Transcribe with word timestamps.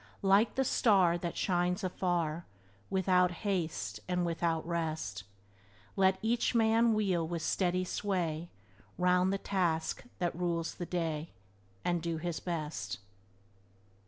"Like 0.23 0.55
the 0.55 0.63
star 0.63 1.15
That 1.15 1.37
shines 1.37 1.83
afar, 1.83 2.47
Without 2.89 3.29
haste 3.45 3.99
And 4.07 4.25
without 4.25 4.65
rest, 4.67 5.25
Let 5.95 6.17
each 6.23 6.55
man 6.55 6.95
wheel 6.95 7.27
with 7.27 7.43
steady 7.43 7.83
sway 7.85 8.49
Round 8.97 9.31
the 9.31 9.37
task 9.37 10.03
that 10.17 10.35
rules 10.35 10.73
the 10.73 10.87
day. 10.87 11.29
And 11.85 12.01
do 12.01 12.17
his 12.17 12.39
best." 12.39 12.97